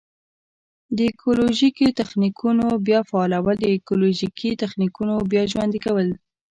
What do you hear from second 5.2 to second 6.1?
بیا ژوندي کول.